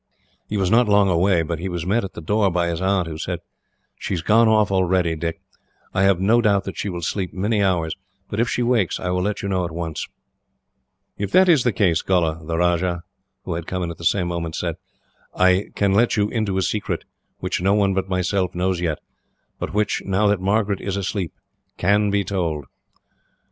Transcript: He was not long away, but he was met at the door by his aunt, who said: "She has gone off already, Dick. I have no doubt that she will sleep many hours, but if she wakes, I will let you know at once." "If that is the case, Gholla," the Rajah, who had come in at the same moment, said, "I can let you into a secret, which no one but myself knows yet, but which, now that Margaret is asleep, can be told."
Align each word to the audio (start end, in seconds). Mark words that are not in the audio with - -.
He 0.49 0.57
was 0.57 0.71
not 0.71 0.89
long 0.89 1.09
away, 1.11 1.43
but 1.43 1.59
he 1.59 1.69
was 1.69 1.85
met 1.85 2.03
at 2.03 2.13
the 2.13 2.21
door 2.23 2.49
by 2.49 2.69
his 2.69 2.81
aunt, 2.81 3.07
who 3.07 3.19
said: 3.19 3.37
"She 3.99 4.15
has 4.15 4.23
gone 4.23 4.47
off 4.47 4.71
already, 4.71 5.15
Dick. 5.15 5.43
I 5.93 6.01
have 6.01 6.19
no 6.19 6.41
doubt 6.41 6.63
that 6.63 6.75
she 6.75 6.89
will 6.89 7.03
sleep 7.03 7.31
many 7.35 7.61
hours, 7.61 7.95
but 8.27 8.39
if 8.39 8.49
she 8.49 8.63
wakes, 8.63 8.99
I 8.99 9.11
will 9.11 9.21
let 9.21 9.43
you 9.43 9.47
know 9.47 9.63
at 9.63 9.69
once." 9.69 10.07
"If 11.19 11.29
that 11.33 11.47
is 11.47 11.63
the 11.63 11.71
case, 11.71 12.01
Gholla," 12.01 12.43
the 12.43 12.57
Rajah, 12.57 13.03
who 13.45 13.53
had 13.53 13.67
come 13.67 13.83
in 13.83 13.91
at 13.91 13.99
the 13.99 14.03
same 14.03 14.27
moment, 14.29 14.55
said, 14.55 14.77
"I 15.35 15.69
can 15.75 15.91
let 15.93 16.17
you 16.17 16.29
into 16.29 16.57
a 16.57 16.63
secret, 16.63 17.05
which 17.37 17.61
no 17.61 17.75
one 17.75 17.93
but 17.93 18.09
myself 18.09 18.55
knows 18.55 18.81
yet, 18.81 18.97
but 19.59 19.71
which, 19.75 20.01
now 20.03 20.25
that 20.29 20.41
Margaret 20.41 20.81
is 20.81 20.97
asleep, 20.97 21.31
can 21.77 22.09
be 22.09 22.23
told." 22.23 22.65